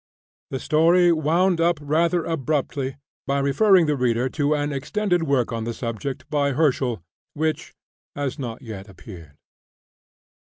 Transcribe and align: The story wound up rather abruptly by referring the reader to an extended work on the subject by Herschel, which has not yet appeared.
The 0.49 0.59
story 0.59 1.11
wound 1.11 1.61
up 1.61 1.77
rather 1.79 2.25
abruptly 2.25 2.95
by 3.27 3.37
referring 3.37 3.85
the 3.85 3.95
reader 3.95 4.29
to 4.29 4.55
an 4.55 4.73
extended 4.73 5.21
work 5.25 5.51
on 5.51 5.63
the 5.63 5.75
subject 5.75 6.27
by 6.27 6.53
Herschel, 6.53 7.03
which 7.35 7.75
has 8.15 8.39
not 8.39 8.63
yet 8.63 8.89
appeared. 8.89 9.37